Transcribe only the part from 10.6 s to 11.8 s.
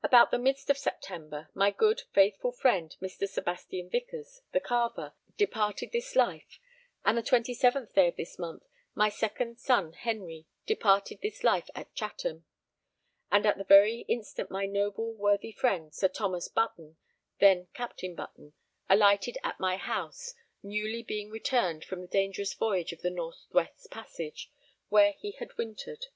departed this life